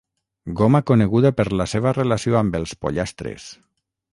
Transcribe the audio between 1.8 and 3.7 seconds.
relació amb els pollastres.